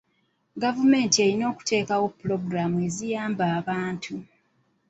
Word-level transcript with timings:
Gavumenti 0.63 1.17
erina 1.25 1.45
okuteekawo 1.53 2.05
pulogulaamu 2.17 2.77
eziyamba 2.87 3.43
abanaku. 3.57 4.15